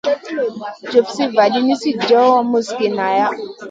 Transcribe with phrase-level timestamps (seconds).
[0.91, 3.25] Jopsiy vaɗi, nisi johʼo musgi nala.